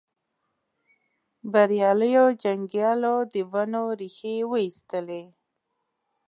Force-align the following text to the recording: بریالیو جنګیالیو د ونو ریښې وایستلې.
بریالیو 1.51 2.25
جنګیالیو 2.43 3.17
د 3.33 3.35
ونو 3.51 3.83
ریښې 3.99 4.35
وایستلې. 4.51 5.23